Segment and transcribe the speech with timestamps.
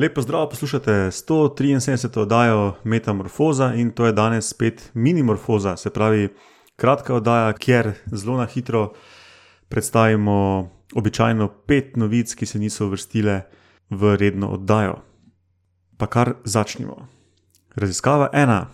[0.00, 2.20] Lepo zdrav, poslušate 173.
[2.20, 6.28] oddajo Metamorfoza in to je danes spet minimorfoza, se pravi
[6.76, 8.92] kratka oddaja, kjer zelo na hitro
[9.68, 13.42] predstavimo običajno pet novic, ki se niso uvrstile
[13.90, 14.96] v redno oddajo.
[15.96, 17.06] Pa kar začnimo.
[17.74, 18.70] Raziskava ena.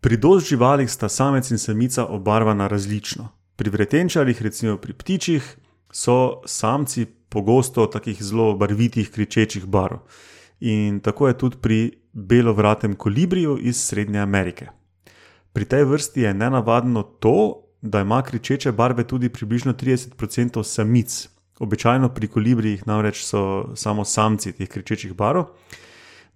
[0.00, 3.28] Pri dož živalih sta samec in samica obarvana različno.
[3.56, 5.56] Pri vretenčarjih, recimo pri ptičih,
[5.92, 9.98] so samci pogosto takih zelo barvitih, kričečih barov.
[10.60, 11.78] In tako je tudi pri
[12.12, 14.68] belovratem kolibriju iz Srednje Amerike.
[15.52, 21.28] Pri tej vrsti je nenavadno to, da ima kričeče barve tudi približno 30% samic.
[21.58, 25.44] Običajno pri kolibrijih namreč so samo samci teh kričečih barov.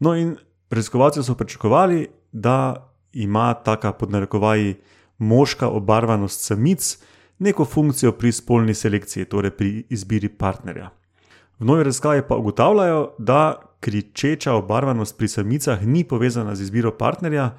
[0.01, 0.37] No, in
[0.71, 4.75] raziskovalci so pričakovali, da ima taka podnarekovaji
[5.19, 6.99] moška obarvanost samic
[7.43, 10.91] neko funkcijo pri spolni selekciji, torej pri izbiri partnerja.
[11.59, 17.59] V novi raziskavi pa ugotavljajo, da kričeča obarvanost pri samicah ni povezana z izbiro partnerja,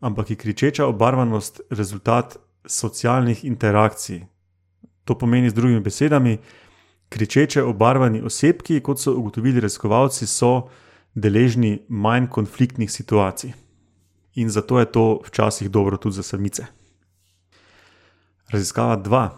[0.00, 4.20] ampak je kričeča obarvanost rezultat socialnih interakcij.
[5.04, 6.38] To pomeni z drugimi besedami,
[7.08, 10.68] kričeče obarvani osebki, kot so ugotovili raziskovalci, so
[11.14, 13.52] deležni manj konfliktnih situacij.
[14.34, 16.81] In zato je to včasih dobro tudi za samice.
[18.52, 19.28] Raziskava 2.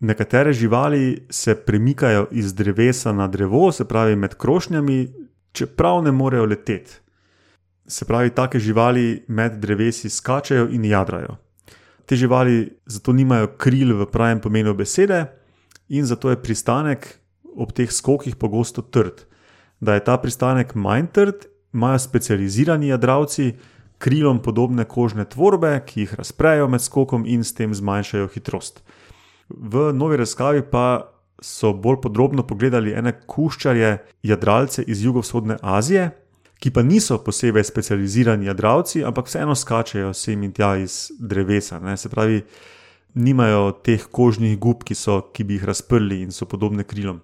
[0.00, 5.08] Nekatere živali se premikajo iz drevesa na drevo, se pravi med krošnjami,
[5.52, 6.92] čeprav ne morejo leteti.
[7.86, 11.36] Se pravi, take živali med drevesi skačajo in jadrajo.
[12.06, 15.26] Te živali zato nimajo kril v pravem pomenu besede,
[15.88, 17.18] in zato je pristanek
[17.56, 19.26] ob teh skokih pogosto trd.
[19.80, 23.56] Da je ta pristanek manj trd, imajo specializirani jadravci
[23.98, 28.82] krilom podobne kožne tvorbe, ki jih razprejo med skokom in s tem zmanjšajo hitrost.
[29.48, 36.10] V novi razkavi pa so bolj podrobno pogledali ene kuščarje, jadralce iz jugovzhodne Azije,
[36.58, 41.78] ki pa niso posebej specializirani jadralci, ampak vseeno skačejo sem in tja iz drevesa.
[41.78, 41.96] Ne?
[41.96, 42.42] Se pravi,
[43.14, 47.22] nimajo teh kožnih gub, ki, so, ki bi jih razprli in so podobne krilom.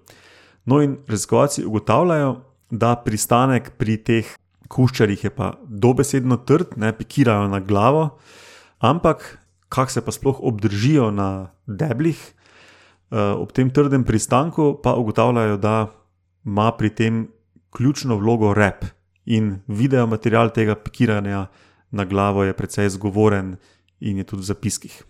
[0.65, 2.35] No, in raziskovalci ugotavljajo,
[2.71, 4.31] da pristanek pri teh
[4.67, 8.17] kuščarjih je pa dobesedno trd, ne pikirajo na glavo,
[8.79, 9.37] ampak
[9.69, 12.19] kako se pa sploh obdržijo na deblih,
[13.11, 15.91] eh, ob tem trdem pristanku pa ugotavljajo, da
[16.45, 17.27] ima pri tem
[17.75, 18.85] ključno vlogo rep.
[19.25, 21.47] In video material tega pikiranja
[21.91, 23.55] na glavo je precej zgovoren
[23.99, 25.03] in je tudi v zapiskih.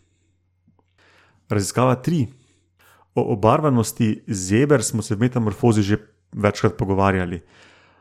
[1.50, 2.28] Raziskava 3.
[3.16, 5.98] O obarvanosti zeber smo se v metamorfozi že
[6.32, 7.42] večkrat pogovarjali.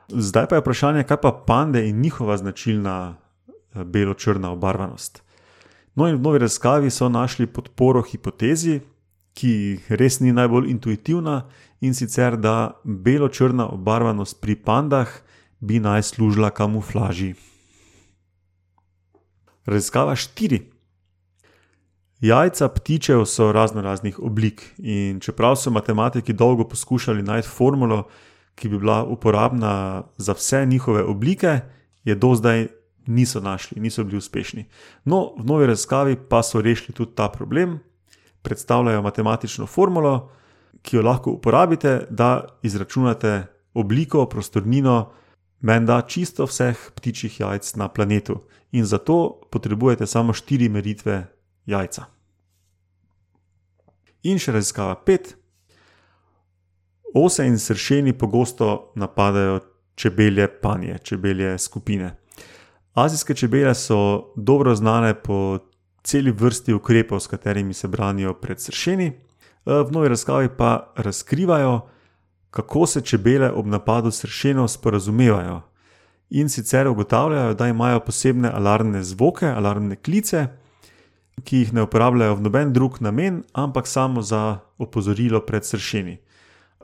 [0.09, 5.23] Zdaj pa je vprašanje, kaj pa pande in njihova značilna eh, belo-črna obarvanost.
[5.95, 8.81] No, in v novi raziskavi so našli podporo hipotezi,
[9.35, 11.49] ki res ni najbolj intuitivna,
[11.81, 15.09] in sicer da belo-črna obarvanost pri pandah
[15.61, 17.35] bi naj služila kamuflaži.
[19.67, 20.61] Raziskava 4.
[22.21, 28.09] Jajca ptičev so razno raznih oblik, in čeprav so matematiki dolgo poskušali najti formulo,
[28.55, 31.61] ki bi bila uporabna za vse njihove oblike,
[32.05, 32.67] je do zdaj
[33.07, 34.65] niso našli, niso bili uspešni.
[35.05, 37.79] No, v novi raziskavi pa so rešili tudi ta problem.
[38.43, 40.31] Predstavljajo matematično formulo,
[40.83, 45.13] ki jo lahko uporabite, da izračunate obliko, prostornino,
[45.61, 48.41] menda čisto vseh ptičjih jajc na planetu.
[48.73, 51.27] In zato potrebujete samo štiri meritve
[51.67, 52.05] jajca.
[54.23, 55.37] In še raziskava pet.
[57.15, 59.61] Ose in sršeni pogosto napadajo
[59.95, 62.17] čebelje panje, čebelje skupine.
[62.95, 65.59] Azijske čebele so dobro znane po
[66.03, 69.13] celi vrsti ukrepov, s katerimi se branijo pred sršeni,
[69.67, 71.81] v novi razkavi pa razkrivajo,
[72.51, 75.63] kako se čebele ob napadu sršeno sporazumevajo.
[76.31, 80.47] In sicer ugotavljajo, da imajo posebne alarmne zvoke, alarmne klice,
[81.45, 86.19] ki jih ne uporabljajo v noben drug namen, ampak samo za opozorilo pred sršeni.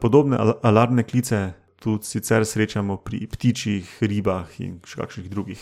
[0.01, 5.61] Podobne alarmne klice tudi sicer srečamo pri ptičjih, ribah in še kakšnih drugih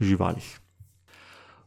[0.00, 0.44] živalih.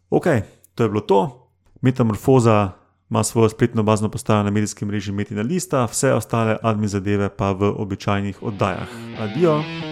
[0.10, 0.28] Ok,
[0.76, 1.50] to je bilo to.
[1.82, 2.78] Metamorfoza
[3.10, 7.52] ima svojo spletno bazno postajo na medijskem mreži Metina Lista, vse ostale admin zadeve pa
[7.52, 8.90] v običajnih oddajah.
[9.20, 9.87] Adijo!